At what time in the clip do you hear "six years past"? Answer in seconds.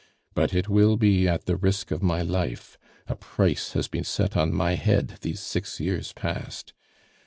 5.41-6.73